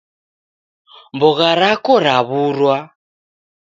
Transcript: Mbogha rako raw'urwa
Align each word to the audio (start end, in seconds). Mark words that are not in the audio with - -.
Mbogha 1.15 1.49
rako 1.59 1.93
raw'urwa 2.05 2.77